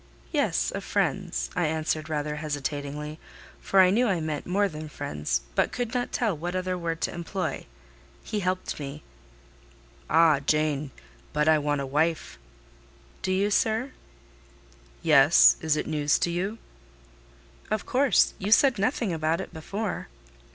"Yes, 0.31 0.71
of 0.71 0.83
friends," 0.83 1.51
I 1.55 1.67
answered 1.67 2.09
rather 2.09 2.37
hesitatingly: 2.37 3.19
for 3.59 3.79
I 3.81 3.91
knew 3.91 4.07
I 4.07 4.19
meant 4.19 4.47
more 4.47 4.67
than 4.67 4.89
friends, 4.89 5.41
but 5.53 5.71
could 5.71 5.93
not 5.93 6.11
tell 6.11 6.35
what 6.35 6.55
other 6.55 6.75
word 6.75 7.01
to 7.01 7.13
employ. 7.13 7.67
He 8.23 8.39
helped 8.39 8.79
me. 8.79 9.03
"Ah! 10.09 10.39
Jane. 10.39 10.89
But 11.33 11.47
I 11.47 11.59
want 11.59 11.81
a 11.81 11.85
wife." 11.85 12.39
"Do 13.21 13.31
you, 13.31 13.51
sir?" 13.51 13.91
"Yes: 15.03 15.55
is 15.61 15.77
it 15.77 15.85
news 15.85 16.17
to 16.17 16.31
you?" 16.31 16.57
"Of 17.69 17.85
course: 17.85 18.33
you 18.39 18.51
said 18.51 18.79
nothing 18.79 19.13
about 19.13 19.39
it 19.39 19.53
before." 19.53 20.07